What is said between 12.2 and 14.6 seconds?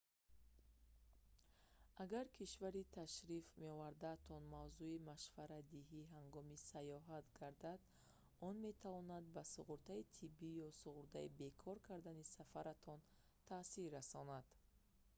сафаратон таъсир расонад